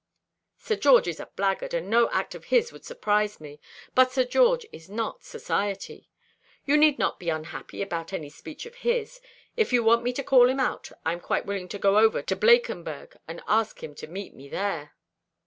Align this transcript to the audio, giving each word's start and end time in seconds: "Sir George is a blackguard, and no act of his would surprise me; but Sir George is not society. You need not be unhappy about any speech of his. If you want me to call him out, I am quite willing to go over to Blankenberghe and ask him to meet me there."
"Sir 0.57 0.75
George 0.77 1.07
is 1.07 1.19
a 1.19 1.27
blackguard, 1.35 1.75
and 1.75 1.87
no 1.87 2.09
act 2.09 2.33
of 2.33 2.45
his 2.45 2.71
would 2.71 2.83
surprise 2.83 3.39
me; 3.39 3.61
but 3.93 4.11
Sir 4.11 4.23
George 4.25 4.65
is 4.71 4.89
not 4.89 5.23
society. 5.23 6.09
You 6.65 6.75
need 6.75 6.97
not 6.97 7.19
be 7.19 7.29
unhappy 7.29 7.83
about 7.83 8.11
any 8.11 8.31
speech 8.31 8.65
of 8.65 8.77
his. 8.81 9.21
If 9.55 9.71
you 9.71 9.83
want 9.83 10.01
me 10.01 10.11
to 10.13 10.23
call 10.23 10.49
him 10.49 10.59
out, 10.59 10.91
I 11.05 11.13
am 11.13 11.19
quite 11.19 11.45
willing 11.45 11.69
to 11.69 11.77
go 11.77 11.99
over 11.99 12.23
to 12.23 12.35
Blankenberghe 12.35 13.15
and 13.27 13.43
ask 13.47 13.83
him 13.83 13.93
to 13.93 14.07
meet 14.07 14.33
me 14.33 14.49
there." 14.49 14.95